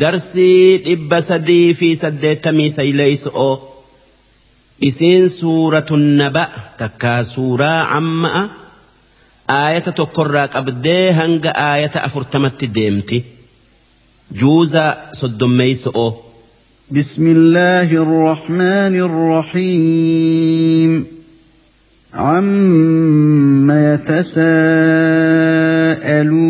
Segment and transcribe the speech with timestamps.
[0.00, 3.54] darsii dhibba sadii fi saddeettamii sayleeyso'oo
[4.88, 6.44] isiin suuratun naba
[6.80, 8.42] takkaa suuraa camma'a
[9.58, 13.18] aayata tokkorraa qabdee hanga aayata afurtamatti deemti
[14.40, 14.84] juuza
[15.20, 16.10] soddommeeyso'oo
[16.96, 20.92] بسم الله الرحمن الرحيم
[22.14, 23.68] عم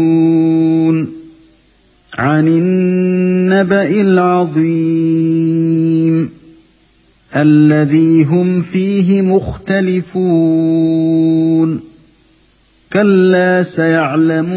[0.05, 1.24] يتساءلون
[2.19, 5.35] عن النبأ العظيم
[7.37, 10.21] الذي هم فيه مختلفون.
[12.93, 14.55] كلا سيعلمون.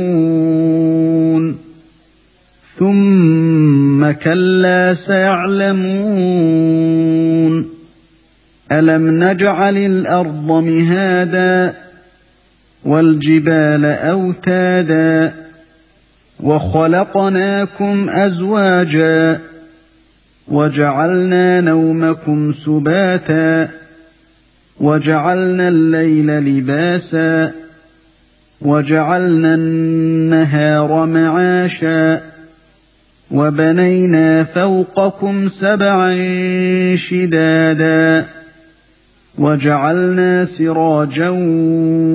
[2.75, 5.77] ثم كلا سيعلمون.
[8.71, 11.73] ألم نجعل الأرض مهادا
[12.85, 15.46] والجبال أوتادا
[16.39, 19.39] وخلقناكم أزواجا
[20.47, 23.69] وجعلنا نومكم سباتا
[24.79, 27.51] وجعلنا الليل لباسا
[28.61, 32.21] وجعلنا النهار معاشا
[33.31, 36.15] وبنينا فوقكم سبعا
[36.95, 38.25] شدادا
[39.37, 41.29] وجعلنا سراجا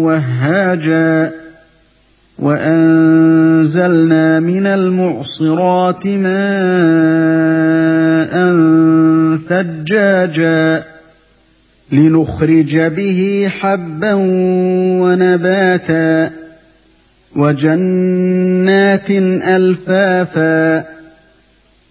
[0.04, 1.41] وهاجا
[2.38, 6.32] وانزلنا من المعصرات ماء
[9.48, 10.84] ثجاجا
[11.92, 14.12] لنخرج به حبا
[15.02, 16.30] ونباتا
[17.36, 20.78] وجنات الفافا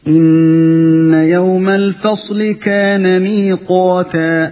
[0.08, 4.52] ان يوم الفصل كان ميقاتا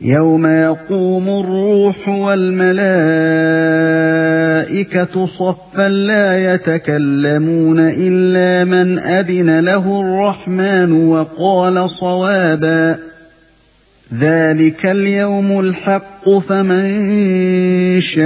[0.00, 2.82] يوم يقوم الروح والملائكه
[5.26, 12.98] صفا لا يتكلمون الا من اذن له الرحمن وقال صوابا
[14.14, 17.10] ذلك اليوم الحق فمن
[18.00, 18.22] شاء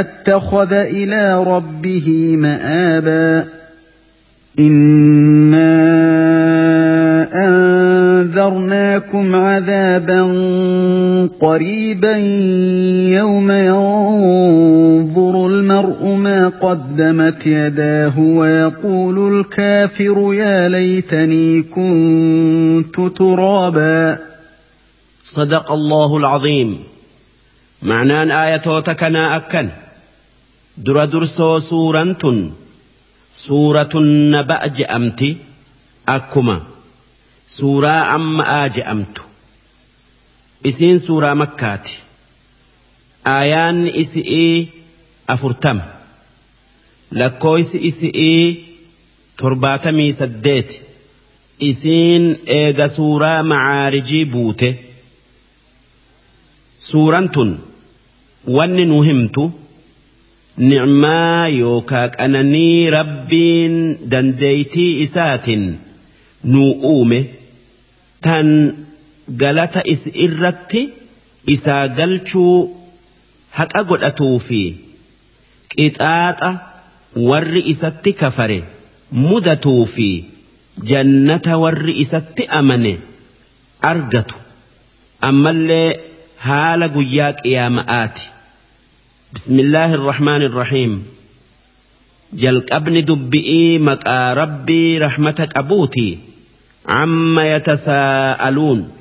[0.00, 3.44] اتخذ إلى ربه مابا
[4.58, 6.87] أنا
[8.48, 10.22] انذرناكم عذابا
[11.40, 12.16] قريبا
[13.18, 24.18] يوم ينظر المرء ما قدمت يداه ويقول الكافر يا ليتني كنت ترابا
[25.24, 26.78] صدق الله العظيم.
[27.82, 29.68] معنان آية كنا أكن.
[30.78, 32.50] در درسو سورة
[33.32, 35.36] سورة النبأ جأمتي.
[36.08, 36.77] أكما.
[37.56, 39.22] Suuraa amma je'amtu
[40.68, 41.94] isiin suuraa makkaati.
[43.34, 44.56] Aayaanni isi'ii
[45.34, 45.84] afurtama.
[47.20, 48.44] Lakkooysi isi'ii
[49.40, 50.76] torbaatamii saddeeti.
[51.70, 52.24] Isiin
[52.58, 54.68] eega suuraa macaarijii buute.
[56.88, 57.50] Suuraan tun
[58.56, 59.44] wanni nu himtu
[60.68, 63.74] nicmaa yookaa qananii rabbiin
[64.10, 65.64] dandeeytii isaatiin
[66.52, 67.18] nuu uume
[68.26, 68.48] tan
[69.42, 70.82] galata is irratti
[71.54, 72.56] isaa galchuu
[73.58, 74.60] haqa godhatuu fi
[75.74, 76.50] qixaaxa
[77.28, 78.58] warri isatti kafare
[79.28, 80.08] mudatuu fi
[80.90, 82.94] jannata warri isatti amane
[83.92, 84.36] argatu
[85.28, 85.88] ammallee
[86.48, 88.24] haala guyyaa qiyaama'aati
[89.34, 90.92] bismillaahi irrahmaan irrahiim
[92.42, 96.27] jalqabni dubbi'ii maqaa rabbii rahmata qabuuti amma
[96.88, 98.92] عما يتساءلون.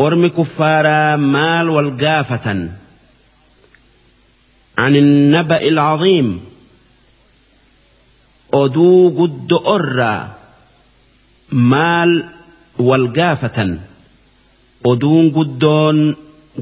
[0.00, 2.68] ارم كفارا مال والقافة
[4.78, 6.40] عن النبأ العظيم.
[8.54, 10.28] أدو قد أرى
[11.52, 12.24] مال
[12.78, 13.78] والقافة.
[14.86, 16.16] أدون قدون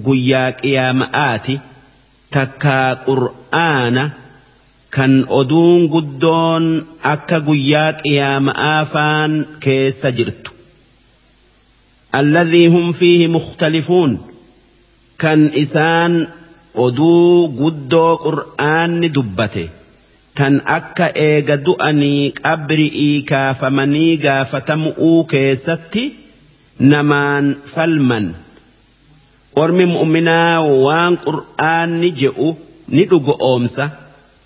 [0.07, 1.61] قياك يا مآتي
[2.33, 4.11] تكا قرآنَ
[4.97, 6.65] kan oduun guddoon
[7.13, 9.33] akka guyyaa qiyaama'aa faan
[9.65, 10.51] keessa jirtu.
[12.19, 14.13] Alladhii hum fiihi mukhtalifuun.
[15.23, 16.15] Kan isaan
[16.75, 19.65] oduu guddoo qur'aanni dubbate.
[20.35, 26.05] Tan akka eega du'anii qabri'ii kaafamanii gaafatamu'uu keessatti
[26.93, 28.27] namaan falman.
[29.63, 30.55] Ormi mu'minaa
[30.87, 32.49] waan qur'aanni je'u
[32.95, 33.85] ni dhugo oomsa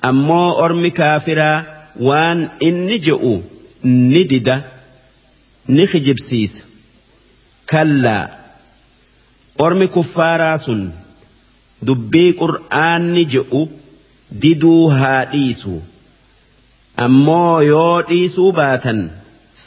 [0.08, 1.56] ammoo ormi kaafiraa
[2.08, 3.32] waan inni je'u
[4.12, 4.56] ni dida
[5.74, 6.62] ni kijibsiisa
[7.72, 8.24] kallaa
[9.66, 10.82] ormi kuffaaraa sun
[11.88, 13.62] dubbii qur'aanni je'u
[14.42, 15.74] diduu haa dhiisu.
[17.04, 19.00] Ammoo yoo dhiisuu baatan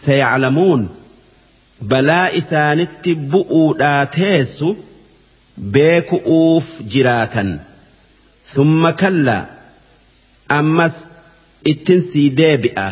[0.02, 0.84] sayaclamuun
[1.92, 4.70] balaa isaanitti bu'uudhaa teessu
[5.76, 7.50] beeku'uuf jiraatan.
[8.54, 9.44] Summa kallaa
[10.60, 10.96] ammas
[11.72, 12.88] ittin sii deebi'a.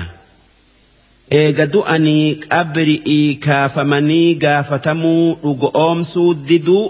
[1.39, 6.83] Eega du'anii qabri'ii kaafamanii gaafatamuu dhugoomsuu diduu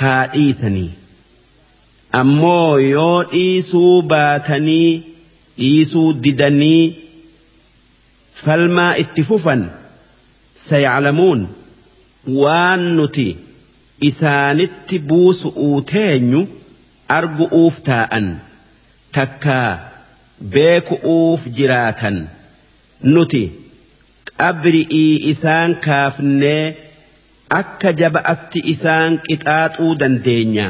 [0.00, 0.90] haa dhiisanii.
[2.20, 5.02] Ammoo yoo dhiisuu baatanii
[5.58, 6.94] dhiisuu didanii
[8.44, 9.62] falmaa itti fufan
[10.66, 11.42] sayaclamuun
[12.42, 13.26] waan nuti
[14.10, 16.40] isaanitti buusu'uu teenyu
[17.18, 18.26] argu'uuf taa'an
[19.16, 19.70] takkaa
[20.54, 22.16] beeku'uuf jiraatan.
[23.14, 23.42] Nuti
[24.40, 26.64] qabri'ii isaan kaafnee
[27.60, 30.68] akka jaba'atti isaan qixaaxuu dandeenya.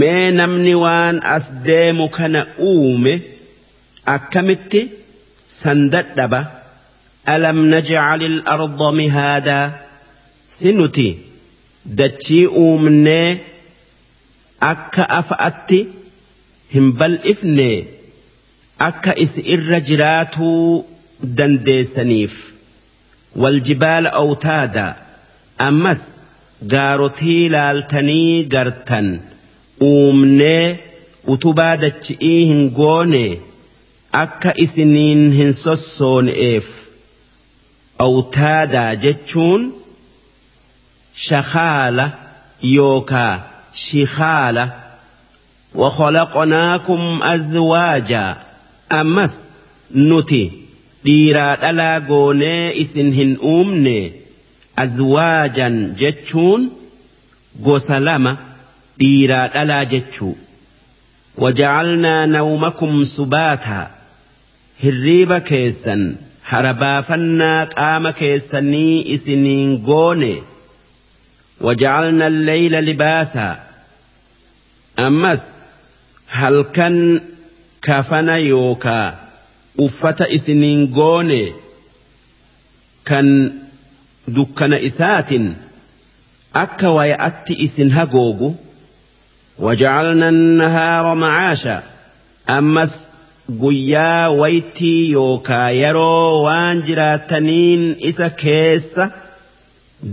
[0.00, 2.40] Mee namni waan as deemu kana
[2.70, 3.14] uume
[4.14, 4.80] akkamitti
[5.60, 6.40] san dadhaba?
[7.34, 9.66] Alam najcal ilarda mihaadaa
[10.56, 11.08] si nuti
[11.98, 13.28] dachii uumnee
[14.72, 15.78] akka afa'atti
[16.74, 17.70] hin bal'ifne
[18.88, 20.84] akka isi irra jiraatuu
[21.38, 22.34] dandeessaniif
[23.42, 24.86] waljibaala awtaada
[25.68, 26.02] ammas
[26.74, 29.08] gaarotii laaltanii gartan
[29.90, 30.64] uumnee
[31.34, 33.24] utubaa dachi'ii hin goone
[34.22, 36.68] akka isiniin hin sossoone'eef
[38.06, 39.62] awtaadaa jechuun
[41.26, 42.06] shakaala
[42.76, 43.34] yookaa
[43.84, 44.64] shikaala
[45.74, 48.36] وخلقناكم أزواجا.
[48.92, 49.38] أمس
[49.94, 50.50] نتي
[51.04, 54.12] ديرا ألا غوني إسنهن أمني
[54.78, 56.70] أزواجا جتشون.
[57.64, 58.36] غسلما
[58.98, 60.32] ديرا ألا جتشو.
[61.38, 63.90] وجعلنا نومكم سباتا.
[64.84, 66.14] هريبا كيسا
[66.46, 70.42] هربا فنا قام كيسني إسنين غوني.
[71.60, 73.58] وجعلنا الليل لباسا.
[74.98, 75.59] أمس
[76.38, 76.96] halkan
[77.86, 79.08] kafana yookaa
[79.86, 81.42] uffata isiniin goone
[83.08, 83.28] kan
[84.36, 85.46] dukkana isaatin
[86.64, 88.48] akka waya'atti isin hagoogu
[89.66, 91.76] waja'alna annahaara macaasha
[92.58, 92.92] ammas
[93.62, 99.04] guyyaa waytii yookaa yeroo waan jiraataniin isa keessa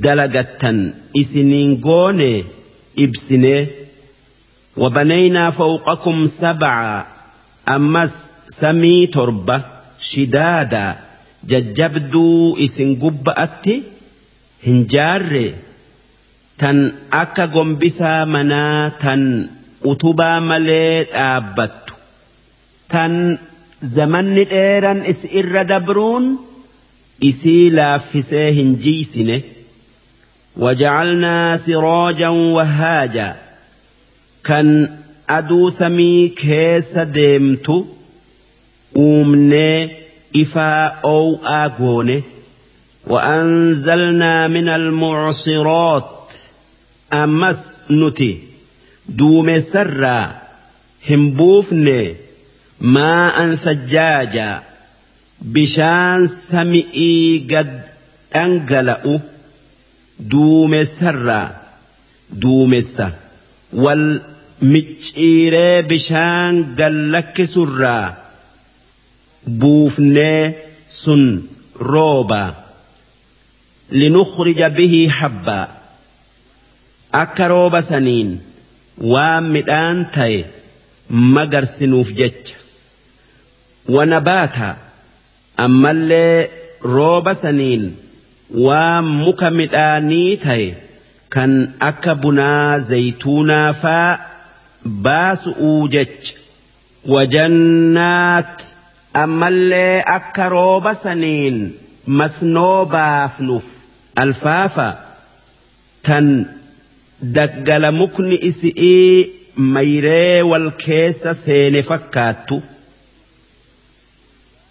[0.05, 0.79] dalagattan
[1.21, 2.31] isiniin goone
[3.05, 3.61] ibsinee
[4.77, 7.05] وبنينا فوقكم سبعا
[7.69, 9.61] أمس سمي تربة
[10.01, 10.95] شدادا
[11.43, 13.83] ججبدو إسن قبة أتي
[14.67, 15.51] هنجار
[16.59, 19.47] تن أكا قنبسا منا تن
[19.85, 21.71] أتوبا مليت آبت
[22.89, 23.37] تن
[23.83, 25.27] زمن إيران إس
[25.61, 26.37] دبرون
[27.23, 29.41] إسيلا فسيه جيسنه
[30.57, 33.46] وجعلنا سراجا وهاجا
[34.47, 34.97] kan
[35.29, 37.85] aduu samii keessa deemtu
[38.95, 39.89] uumne
[40.35, 42.23] ifaa oo'aa goone
[43.07, 46.31] وأنزلنا من المعصرات
[47.13, 48.39] ammas nuti
[49.09, 50.41] duumessa irraa
[51.09, 52.15] hin buufne
[52.81, 54.63] ماء ثجاجا
[55.41, 57.81] bishaan samii gadi
[58.35, 59.19] أنقلأ
[60.19, 61.51] دوم سرا
[62.31, 63.11] دوم سا
[65.81, 68.13] بشان قلك سرا
[69.47, 70.53] بوفني
[70.89, 71.41] سن
[71.79, 72.53] روبا
[73.91, 75.67] لنخرج به حبا
[77.13, 78.29] akka rooba saniin
[79.11, 80.39] waan midhaan ta'e
[81.35, 82.57] magarsinuuf jecha
[83.95, 84.69] wanabaata
[85.65, 86.49] ammallee
[86.95, 87.83] rooba saniin
[88.65, 90.67] waan muka midhaanii ta'e
[91.35, 91.51] kan
[91.89, 94.26] akka bunaa zaytuunaa faa
[95.05, 96.33] baasu'uu jecha
[97.13, 98.63] wajannaat.
[99.23, 101.57] Ammallee akka rooba saniin
[102.19, 103.65] masnoo baafnuuf.
[104.23, 104.87] Alfaafa.
[106.05, 106.27] Tan
[107.37, 109.29] daggala mukni isi'ii
[109.75, 112.57] mayree wal keessa seene fakkaattu.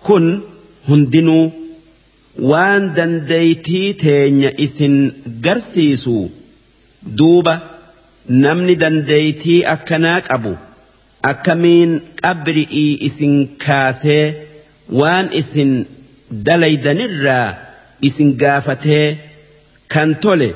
[0.06, 0.26] Kun
[0.88, 1.44] hundinuu
[2.50, 4.96] waan dandeeytii teenya isin
[5.46, 6.30] garsiisu.
[7.18, 7.54] Duuba
[8.28, 10.52] namni dandeeytii akkanaa qabu
[11.32, 11.92] akkamiin
[12.22, 14.24] qabri'ii isin kaasee
[15.00, 15.72] waan isin
[16.46, 17.48] dalaydanirraa
[18.08, 19.06] isin gaafatee
[19.94, 20.50] kan tole.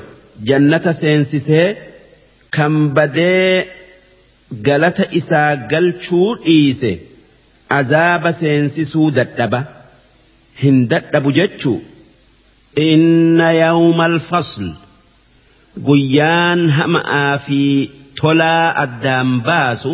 [0.49, 1.65] jannata seensisee
[2.55, 3.67] kan badee
[4.67, 6.91] galata isaa galchuu dhiise
[7.79, 9.59] azaaba seensisuu dadhaba
[10.61, 11.75] hin dadhabu jechuu
[12.87, 14.65] inna yawma alfasl
[15.79, 17.61] guyyaan hama'aa fi
[18.21, 19.91] tolaa addaan baasu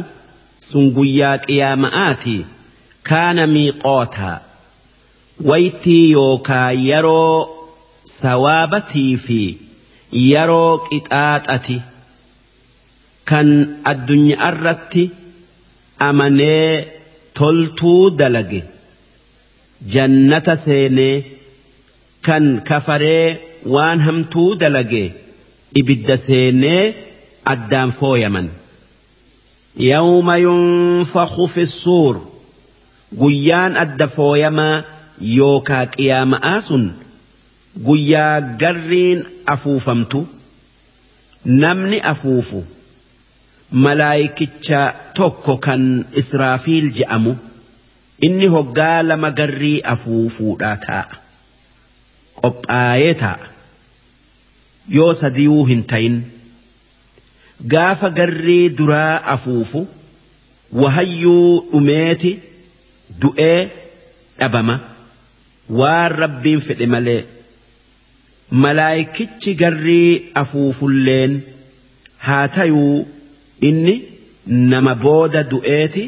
[0.69, 2.38] sun guyyaa qiyaama'aati.
[3.10, 4.38] Kaana miiqootaa
[5.50, 7.38] waytii yookaa yeroo
[8.22, 9.39] sawaabatii fi
[10.31, 11.77] yeroo qixaaxati.
[13.29, 13.48] Kan
[13.91, 15.03] addunyaa irratti
[16.10, 16.88] amanee
[17.39, 18.62] toltuu dalage.
[19.93, 21.15] Jannata seenee
[22.25, 23.25] kan kafaree
[23.74, 25.03] waan hamtuu dalage
[25.74, 26.95] ibidda seenee
[27.45, 28.47] addaan fooyaman.
[29.77, 32.15] Yawma yunfaqu fi suur
[33.19, 34.83] guyyaan adda fooyamaa
[35.38, 36.86] yookaa qiyaama'aa sun
[37.88, 39.19] guyyaa garriin
[39.53, 40.19] afuufamtu
[41.45, 42.59] namni afuufu
[43.83, 44.81] malaayikicha
[45.19, 45.83] tokko kan
[46.21, 47.33] israafiil je'amu
[48.27, 51.15] inni hoggaa lama garrii afuufuudhaa taa'a
[52.41, 53.57] qophaayee taa'a.
[54.96, 56.17] Yoo sadiyuu hin tayin
[57.74, 59.88] gaafa garrii duraa afuufu
[60.84, 62.32] wahayyuu dhumeeti
[63.24, 63.60] du'ee
[64.39, 64.75] dhabama
[65.82, 67.22] waan rabbiin fedhe malee
[68.65, 71.39] malaayikichi garrii afuufulleen
[72.27, 73.08] haa tayuu
[73.70, 73.96] inni
[74.74, 76.03] nama booda du'eeti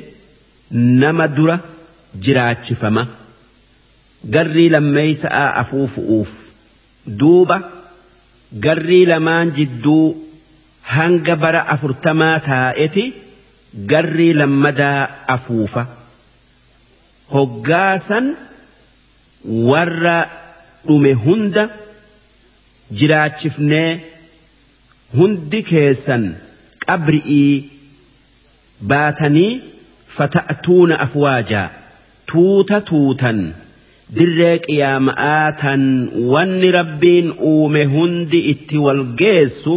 [1.04, 1.58] nama dura
[2.28, 3.04] jiraachifama
[4.36, 6.32] garrii lammeeysa'a afuufu'uuf
[7.24, 7.58] duuba
[8.66, 10.04] garrii lamaan jidduu
[10.96, 13.04] hanga bara afurtamaa taa'eti
[13.92, 15.86] garrii lammadaa afuufa.
[17.34, 18.36] Hoggaasan
[19.72, 20.18] warra
[20.88, 21.64] dhume hunda
[23.02, 23.90] jiraachifnee
[25.18, 26.26] hundi keessan
[26.86, 27.52] qabri'ii
[28.94, 29.52] baatanii
[30.18, 31.68] fata'atuuna afwaajaa
[32.32, 33.40] tuuta tuutan
[34.16, 35.82] dirree qiyaama'aa tan
[36.34, 39.74] wanni rabbiin uume hundi itti wal geessu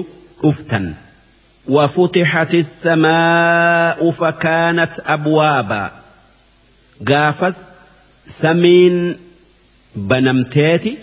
[1.69, 5.91] وفتحت السماء فكانت أبوابا
[7.09, 7.63] قافس
[8.27, 9.17] سمين
[9.97, 10.99] بنمتاتي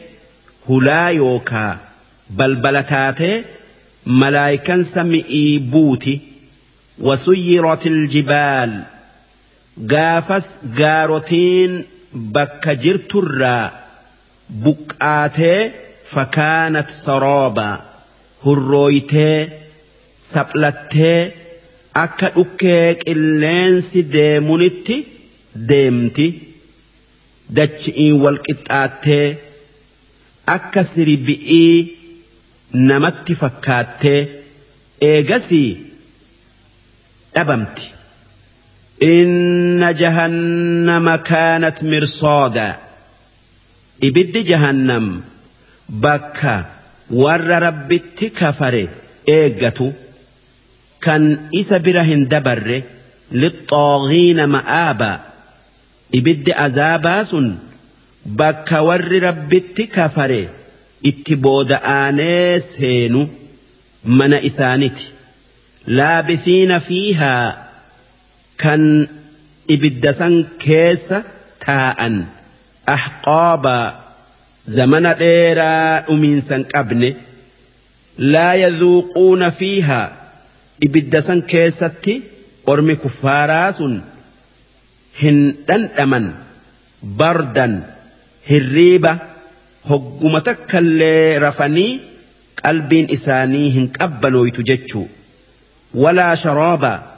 [0.69, 1.77] هلا يوكا
[2.29, 3.43] بلبلتاتي
[4.05, 6.19] ملايكا سمئي بوتي
[7.01, 8.83] وسيرت الجبال
[9.91, 11.83] قافس جارتين
[12.13, 13.65] bakka jirturraa
[14.63, 15.59] buqqaatee
[16.13, 17.67] fakaanat sarooba
[18.43, 19.37] hurrooytee
[20.31, 21.19] saplattee
[22.03, 24.97] akka dhukkee qilleensi deemunitti
[25.69, 26.27] deemti
[27.55, 29.27] dachi'iin wal qixxaattee
[30.55, 31.75] akka sirbi'ii
[32.89, 34.19] namatti fakkaattee
[35.11, 35.69] eegasii
[37.35, 37.98] dhabamti.
[39.02, 42.76] إن جهنم كانت مرصادا
[44.02, 45.22] ibiddi jahannam
[46.04, 46.54] bakka
[47.22, 48.82] warra rabbitti kafare
[49.36, 49.86] eeggatu
[51.04, 51.22] kan
[51.60, 52.78] isa bira hin dabarre
[53.42, 55.10] lixxoogiina ma'aaba
[56.18, 57.46] ibiddi azaabaa sun
[58.40, 60.42] bakka warri rabbitti kafare
[61.10, 63.22] itti booda'aanee seenu
[64.18, 65.06] mana isaaniti
[65.98, 67.46] laabisiina fiihaa
[68.59, 69.07] كان
[69.71, 71.23] إبدسان كيسا
[71.65, 72.23] تاء
[72.89, 73.99] أحقابا
[74.67, 77.15] زمن ديرا أمينسان أبني
[78.17, 80.11] لا يذوقون فيها
[80.83, 82.21] إبدسان كيستي
[82.69, 83.83] أرمي كفاراس
[85.21, 85.55] هن
[85.99, 86.31] أمن
[87.03, 87.83] بردا
[88.49, 89.17] هريبة
[89.89, 91.99] هجمتك اللي رفني
[92.65, 95.05] قلبين إساني هن أبنوا يتججوا
[95.93, 97.08] ولا شرابا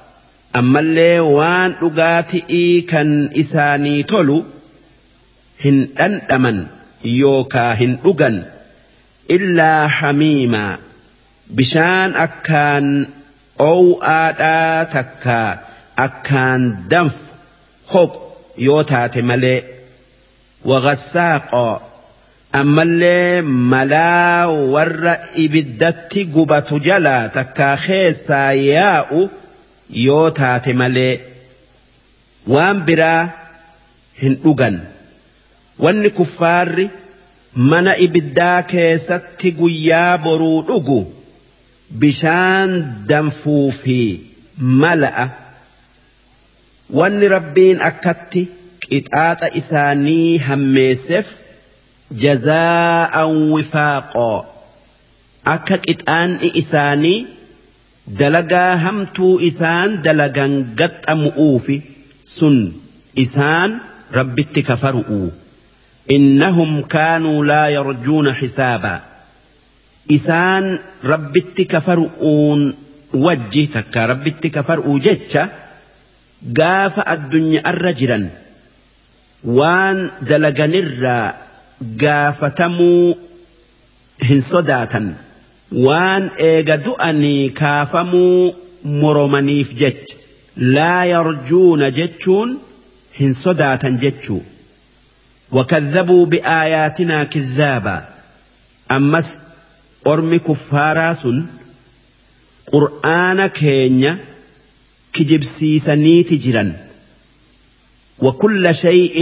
[0.60, 3.12] ammallee waan dhugaatii kan
[3.44, 4.38] isaanii tolu
[5.64, 6.60] hin dhandhaman
[7.20, 8.38] yookaa hin dhugan
[9.38, 10.72] illaa hamiimaa
[11.60, 12.88] bishaan akkaan
[13.70, 15.50] ow'aadhaa takkaa
[16.08, 17.26] akkaan danfu
[17.94, 18.20] hoqu
[18.68, 19.60] yoo taate malee
[20.72, 21.74] wagasaaqoo
[22.62, 23.42] ammallee
[23.74, 29.22] malaa warra ibiddatti gubatu jalaa takkaa keessaa yaa'u
[30.06, 31.14] yoo taate malee
[32.54, 33.30] waan biraa
[34.22, 34.80] hin dhugan.
[35.84, 36.90] Wanni kuffaarri
[37.72, 41.00] mana ibiddaa keessatti guyyaa boruu dhugu
[42.04, 42.72] bishaan
[43.10, 43.98] danfuu fi
[44.84, 45.28] mala'a.
[47.00, 48.42] Wanni rabbiin akkatti
[48.88, 51.28] qixaaxa isaanii hammeesseef
[52.24, 54.40] jazaa'an wifaaqoo
[55.56, 57.20] akka qixaanni isaanii
[58.08, 61.78] dalagaa hamtuu isaan dalagan gaxxamu'uufi
[62.24, 62.74] sun
[63.16, 63.82] isaan
[64.12, 65.32] rabbitti kafaru'u.
[66.16, 69.00] Innahum kaanuu laa yarjuuna xisaabaa.
[70.18, 70.66] Isaan
[71.12, 72.62] rabbitti kafaru'uun
[73.26, 75.44] wajji takka rabbitti kafaru'u jecha
[76.60, 78.26] gaafa addunyaarra jiran
[79.58, 79.98] waan
[80.30, 81.28] dalaganirraa
[82.04, 83.18] gaafatamuu
[84.30, 85.06] hin sodaatan
[85.87, 88.55] waan eega du'anii kaafamuu
[89.01, 90.17] moromaniif jecha
[90.77, 92.59] laa yarjuuna jechuun
[93.21, 94.43] hin sodaatan jechuu
[95.53, 98.09] وكذبوا بآياتنا كذابا
[98.93, 99.43] أمس
[100.07, 101.47] أرمي كفارا سن
[102.73, 104.19] قرآن كينيا
[105.13, 106.73] كجب سيسني تجرا
[108.19, 109.17] وكل شيء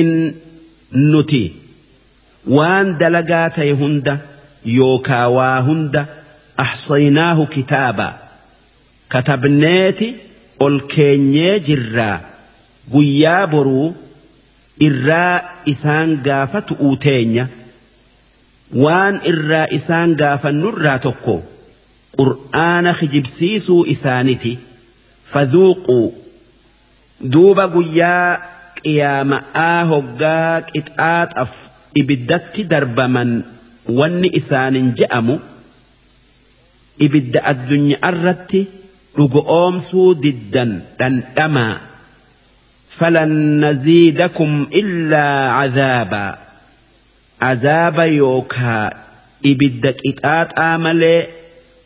[0.92, 1.52] نتي
[2.46, 4.18] وان دلقات يهند
[4.64, 6.06] يوكا واهند
[6.59, 8.13] أحصيناه كتابا
[9.11, 10.13] كتبنيتي
[10.61, 12.21] الكينيا جرا
[12.93, 13.93] قيا برو
[14.87, 15.41] irraa
[15.71, 17.43] isaan gaafatu uuteenya
[18.83, 21.35] waan irraa isaan gaafannurraa tokko
[22.19, 24.51] qur'aana kijibsiisuu isaaniti
[25.33, 25.97] fadhuuquu
[27.33, 28.29] duuba guyyaa
[28.79, 31.51] qiyaama'aa hoggaa qixaaxaf
[32.03, 33.29] ibiddatti darbaman
[33.99, 35.35] wanni isaanin je'amu
[37.05, 38.61] ibidda addunyaa irratti
[39.17, 41.75] dhugoomsuu diddan dhandhamaa
[42.99, 46.37] فلن نزيدكم إلا عذابا
[47.41, 48.89] عذاب يوكا
[49.45, 51.27] إبدك إتات آملي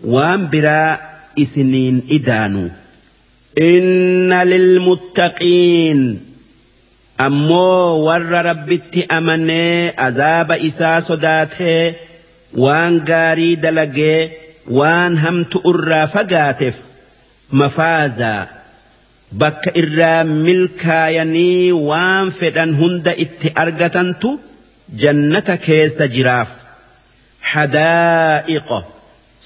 [0.03, 0.99] وان برا
[1.39, 2.69] إسنين إدانو
[3.61, 6.19] إن للمتقين
[7.21, 11.93] أمو ور ربت أمني عذاب إسا صداته
[12.57, 14.29] وان غاري دلقي
[14.67, 16.75] وان همت أرى فقاتف
[17.51, 18.47] مفازا
[19.41, 24.29] bakka irraa milkaayanii waan fedhan hunda itti argatantu
[25.03, 26.51] jannata keessa jiraaf
[27.51, 28.79] hadaa'iqa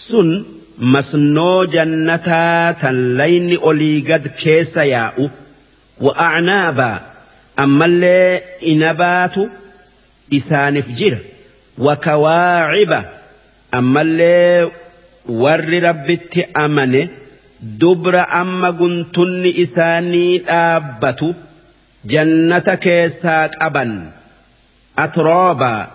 [0.08, 0.30] sun
[0.96, 5.26] masnoo jannataa tan layni olii gad keessa yaa'u
[6.06, 6.98] wa'acnaabaa
[7.66, 8.32] ammallee
[8.74, 9.42] inabaatu
[10.40, 11.20] isaaniif jira
[11.86, 13.00] wakawaaciba
[13.80, 14.72] ammallee
[15.28, 17.02] warri rabbitti amane
[17.82, 21.30] dubra amma guntunni isaanii dhaabbatu
[22.13, 23.92] jannata keessaa qaban
[25.06, 25.88] atroobaa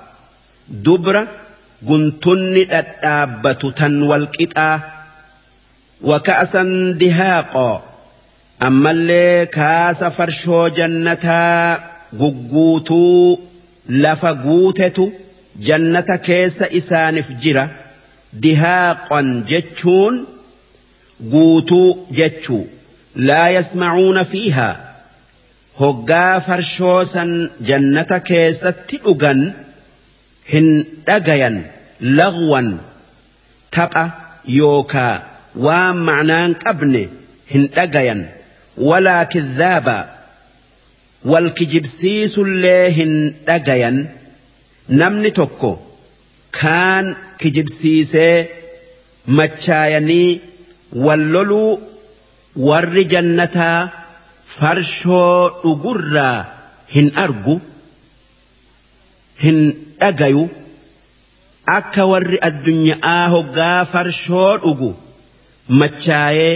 [0.89, 1.23] dubra
[1.89, 4.77] guntunni dhadhaabbatu tan walqixaa
[6.11, 7.75] waka'asan dihaaqoo
[8.69, 11.81] ammallee kaasa farshoo jannataa
[12.21, 13.39] gugguutuu
[14.05, 15.05] lafa guutetu
[15.69, 17.65] jannata keessa isaaniif jira
[18.33, 20.27] دهاقا جتشون
[21.33, 22.65] قوتو جتشو
[23.17, 24.95] لا يسمعون فيها.
[25.81, 29.53] هقا فرشوسا جنة كيسة تلقن
[30.53, 32.77] هن أغيا لغوا
[33.73, 34.11] تقى
[34.49, 35.23] يوكا
[35.57, 37.09] ومعنى قبن
[37.55, 38.31] هن أغيا
[38.77, 40.11] ولا كذابا.
[41.25, 44.07] والكجبسيس اللي هن أغيا
[44.89, 45.77] نمن تكو
[46.61, 48.37] كان kijibsiisee
[49.39, 50.41] machaayanii
[51.07, 51.71] wal loluu
[52.69, 53.79] warri jannataa
[54.57, 56.39] farshoo dhugurraa
[56.95, 57.55] hin argu
[59.45, 59.59] hin
[60.01, 60.43] dhagayu
[61.79, 64.91] akka warri addunyaa hoggaa farshoo dhugu
[65.83, 66.53] machaayee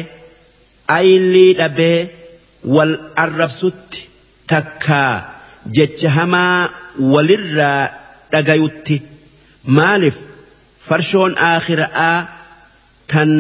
[0.99, 1.99] aylii dhabee
[2.77, 2.93] wal
[3.25, 4.01] arrabsutti
[4.53, 5.13] takkaa
[5.79, 6.69] jecha hamaa
[7.15, 7.83] walirraa
[8.33, 8.97] dhagayutti
[9.79, 10.19] maaliif
[10.89, 12.17] farshoon aakhira'aa
[13.13, 13.31] tan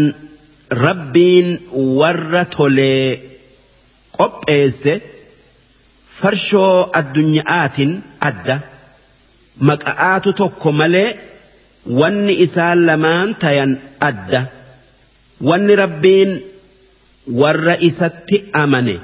[0.84, 1.48] rabbiin
[2.00, 3.08] warra tolee
[4.18, 4.94] qopheesse
[6.20, 7.92] farshoo addunyaatiin
[8.28, 8.56] adda
[9.68, 11.08] maqa'aatu tokko malee
[12.00, 13.72] wanni isaan lamaan tayan
[14.08, 14.40] adda
[15.48, 16.30] wanni rabbiin
[17.40, 18.96] warra isatti amane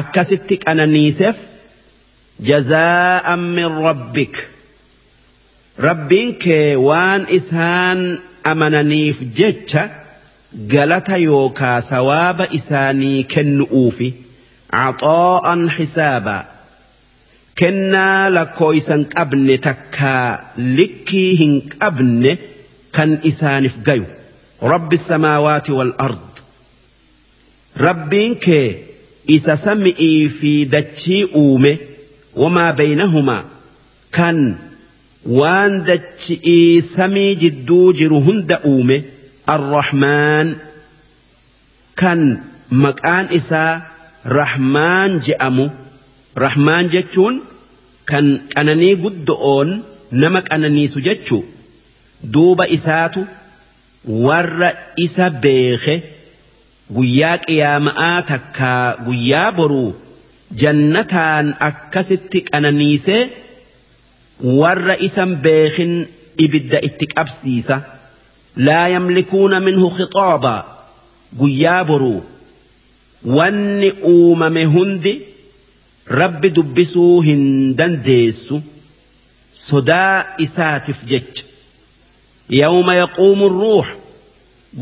[0.00, 1.36] akkasitti qananiiseef
[2.50, 4.34] jazaa'an min rabbik
[5.78, 9.88] rabbiin kee waan isaan amananiif jecha
[10.72, 14.08] galata yookaa sawaaba isaanii kennu'uufi
[14.74, 16.36] caxaa'an xisaaba.
[17.60, 22.38] Kennaa lakkooysan qabne takkaa likkii hin qabne
[22.96, 24.06] kan isaaniif gayu.
[24.72, 26.32] Rabbi samaawaati wal ard.
[27.86, 28.68] Rabbiin kee
[29.36, 31.72] isa sami'ii fi dachii uume
[32.42, 33.42] wamaa baynahumaa
[34.10, 34.38] kan
[35.40, 38.96] waan dachi'ii samii jidduu jiru hunda uume
[39.54, 40.48] arrahmaan
[42.00, 42.20] kan
[42.84, 43.72] maqaan isaa
[44.38, 45.66] rahmaan je'amu.
[46.44, 47.34] Rahmaan jechuun
[48.10, 49.68] kan qananii guddo'oon
[50.22, 51.42] nama qananiisu jechuu.
[52.32, 53.20] Duuba isaatu
[54.26, 54.70] warra
[55.04, 55.94] isa beeke
[56.96, 59.90] guyyaa qiyaama'aa takkaa guyyaa boruu
[60.62, 63.22] jannataan akkasitti qananiisee
[64.42, 65.92] warra isan beekin
[66.44, 67.76] ibidda itti qabsiisa
[68.66, 70.54] laa yamlikuuna minhu khixaaba
[71.40, 72.20] guyyaa boruu
[73.36, 75.12] wanni uumame hundi
[76.20, 77.42] rabbi dubbisuu hin
[77.78, 78.56] dandeessu
[79.66, 81.44] sodaa isaatiif jecha
[82.60, 83.86] yawma yaquumu ruux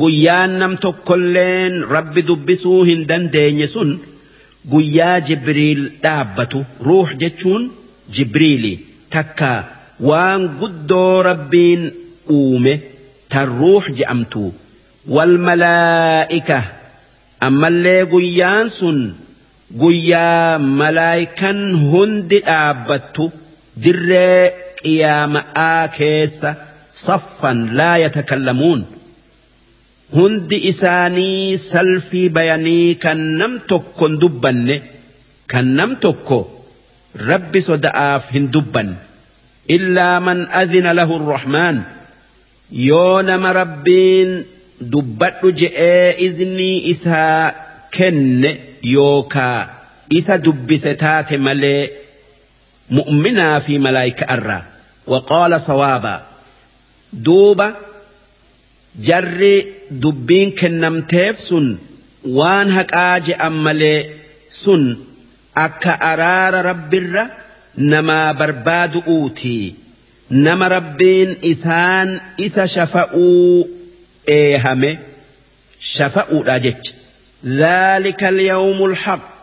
[0.00, 3.90] guyyaan nam tokkolleen rabbi dubbisuu hin dandeenye sun
[4.72, 7.70] guyyaa jibriil dhaabbatu ruux jechuun
[8.16, 8.72] jibriili
[9.14, 9.50] takka
[10.08, 11.82] waan guddoo rabbiin
[12.36, 12.74] uume
[13.32, 14.44] tan ruux je'amtu.
[15.14, 16.58] Wal malaa'ika
[17.46, 18.98] ammallee guyyaan sun
[19.82, 21.58] guyyaa malaayikan
[21.90, 23.24] hundi dhaabbattu
[23.84, 24.42] dirree
[24.82, 26.50] qiyaama'aa keessa
[27.06, 28.80] saffan laa yatakallamuun.
[30.16, 34.76] Hundi isaanii salfii bayanii kan nam tokko hin dubbanne
[35.52, 36.38] kan nam tokko
[37.20, 38.94] ربي صدعاف هندبا
[39.70, 41.82] إلا من أذن له الرحمن.
[42.72, 44.44] يونم ربين
[44.80, 45.40] دبت
[46.18, 47.54] إذني إسا
[47.94, 49.70] كن يوكا.
[50.16, 51.90] إسا دب ستات ملي
[52.90, 54.62] مؤمنا في ملائكة أرى
[55.06, 56.22] وقال صوابا
[57.12, 57.74] دوبا
[59.00, 61.78] جري دبين كنم تيف سن
[62.24, 64.10] وان هكاج أم ملي
[64.50, 64.96] سن.
[65.51, 67.29] haqaa je'an malee sun akka araara rabbirra
[67.77, 69.75] namaa barbaadu'uuti
[70.29, 73.69] nama rabbiin isaan isa shafa'uu
[74.27, 74.99] eehame
[75.79, 76.93] shafa'uudha jecha
[77.45, 79.37] ذلك اليوم الحق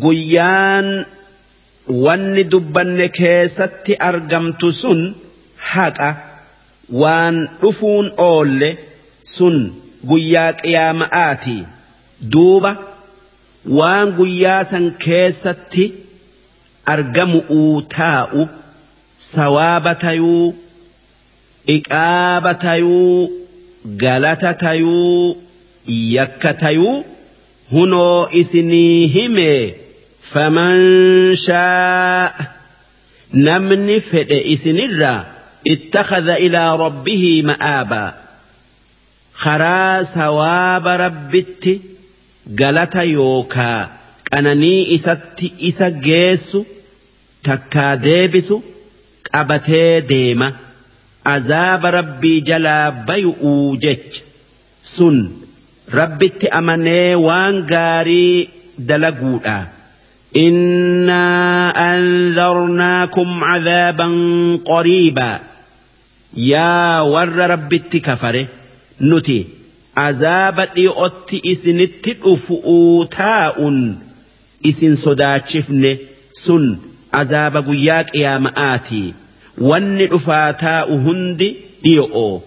[0.00, 1.06] guyyaan
[1.88, 5.14] wanni dubbanne keessatti argamtu sun
[5.56, 6.16] haqa
[6.90, 8.78] waan dhufuun oolle
[9.22, 11.64] sun guyyaa qiyaama'aati
[12.32, 12.76] duuba
[13.79, 15.85] waan guyyaa san keessatti
[16.93, 18.41] argamu'uu taa'u
[19.31, 20.45] sawaaba tayuu
[21.75, 23.29] iqaaba tayuu
[24.03, 25.37] galata tayuu
[26.17, 26.95] yakka tayuu
[27.71, 29.63] hunoo isinii himee
[30.33, 30.79] faman
[31.45, 32.31] shaa
[33.47, 35.19] namni fedhe isinirraa
[35.67, 38.13] اتخذ إلى ربه مآبا
[39.33, 41.79] خرا ثواب ربت
[42.58, 43.88] قلت يوكا
[44.34, 46.56] أنني إست إسا جيس
[47.44, 48.52] تكا ديبس
[49.34, 50.52] قبتي ديما
[51.26, 54.20] عذاب ربي جلا بيؤو جج
[54.84, 55.30] سن
[55.94, 58.48] ربت أمني وان غاري
[58.78, 59.68] دلقودا
[60.36, 64.08] إنا أنذرناكم عذابا
[64.64, 65.40] قريبا
[66.36, 68.46] يا ور رب كفره
[69.00, 69.46] نتي
[69.96, 73.56] عذاب لأتي إسنت أفؤوتاء
[74.66, 75.96] إسن صداتشفن
[76.32, 76.76] سن
[77.14, 79.14] عذاب قياك يا مآتي
[79.58, 82.40] ون أفاتاء هند ليؤو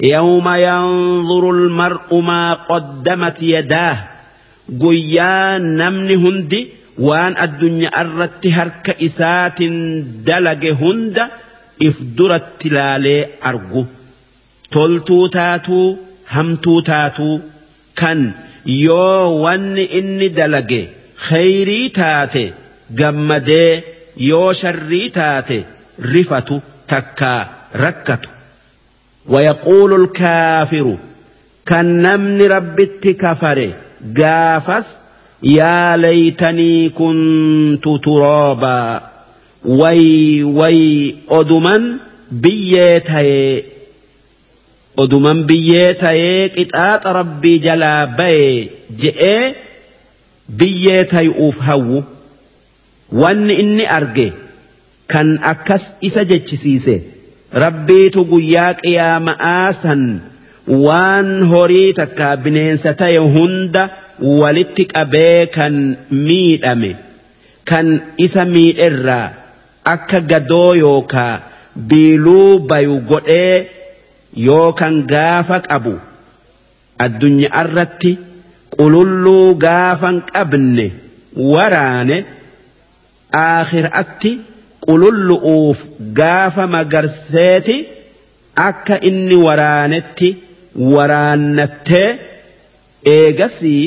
[0.00, 3.98] يوم ينظر المرء ما قدمت يداه
[4.80, 6.66] قيا نمن هندي
[6.98, 9.74] waan addunyaa irratti harka isaatiin
[10.26, 11.24] dalage hunda
[11.88, 13.82] if duratti laalee argu
[14.76, 15.88] toltuu taatuu
[16.31, 17.39] همتو تاتو
[17.95, 18.31] كان
[18.65, 22.53] يو ون إني دلقي خيري تاتي
[22.99, 23.81] قمدي
[24.17, 25.63] يو شري تاتي
[25.99, 28.29] رفتو تكا ركتو
[29.27, 30.97] ويقول الكافر
[31.65, 33.73] كان نمن ربت كفري
[34.17, 34.97] قافس
[35.43, 39.01] يا ليتني كنت ترابا
[39.65, 41.97] وي وي أدما
[42.31, 43.63] بيتي
[44.97, 48.47] oduman biyyee ta'ee qixaaxa rabbii jalaa ba'e
[49.01, 49.55] je'ee
[50.59, 52.03] biyyee tayuuf hawwu
[53.21, 54.27] wanni inni arge
[55.13, 56.95] kan akkas isa jechisiise
[57.63, 60.03] rabbiitu guyyaa qiyaama'aa san
[60.85, 63.83] waan horii takka bineensa ta'e hunda
[64.41, 65.75] walitti qabee kan
[66.27, 66.91] miidhame
[67.69, 67.87] kan
[68.25, 69.27] isa miidherraa
[69.93, 71.35] akka gadoo yookaa
[71.89, 73.80] biiluu bayu godhee.
[74.47, 75.93] Yookan gaafa qabu
[77.05, 78.11] addunyaa irratti
[78.77, 80.85] qululluu gaafan qabne
[81.53, 82.17] waraane
[83.45, 84.31] aakhiraatti
[84.87, 85.79] qulullu'uuf
[86.19, 87.77] gaafa magarseeti
[88.69, 90.29] akka inni waraanetti
[90.93, 92.09] waraannattee
[93.15, 93.85] eegasii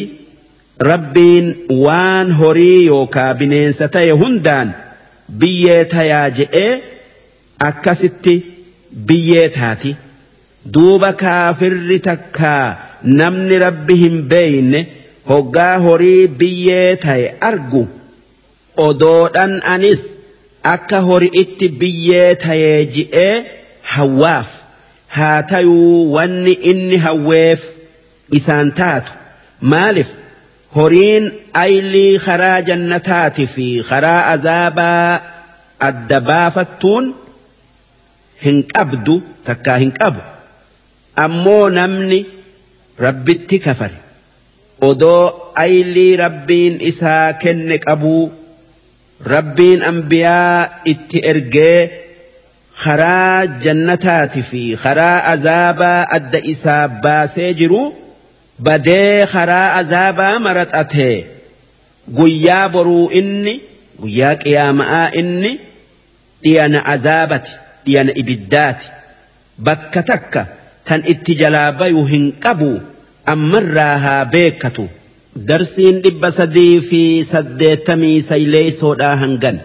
[0.90, 1.46] rabbiin
[1.84, 4.68] waan horii yookaa bineensa ta'e hundaan
[5.42, 6.72] biyyee tayaa je'ee
[7.68, 8.34] akkasitti
[9.10, 9.96] biyyee taati
[10.72, 12.76] duuba kaafirri takkaa
[13.20, 14.80] namni rabbi hin beeyne
[15.28, 17.82] hoggaa horii biyyee ta'e argu.
[18.86, 20.02] Odoodhan anis
[20.74, 23.44] akka hori'itti biyyee tayee ji'ee
[23.94, 24.48] hawwaaf.
[25.16, 27.60] Haa tayuu wanni inni hawweef
[28.38, 29.12] isaan taatu.
[29.60, 30.10] Maaliif?
[30.76, 31.24] Horiin
[31.64, 35.20] aylii karaa jannataati fi karaa azaabaa
[35.88, 37.04] adda baafattuun
[38.44, 39.14] hin qabdu
[39.46, 40.20] takkaa hin qabu
[41.16, 42.20] ammoo namni
[42.98, 43.98] rabbitti kafare.
[44.88, 48.32] Odoo aylii rabbiin isaa kenne qabuu
[49.34, 51.80] rabbiin ambiyaa itti ergee
[52.84, 57.82] karaa jannataati fi karaa azaabaa adda isaa baasee jiru
[58.68, 61.16] badee karaa azaabaa maraxatee
[62.18, 63.54] guyyaa boruu inni
[64.02, 65.52] guyyaa qiyaama'aa inni
[66.42, 67.52] dhiyana azaabati
[67.86, 68.86] dhiyana ibiddaati.
[69.66, 70.42] Bakka takka
[70.88, 72.70] tan itti jalaa bayu hin qabu
[73.34, 74.84] ammarraa haa beekatu.
[75.48, 79.56] darsiin dhibba sadii fi saddeettamii sayleeysoodhaa hangan.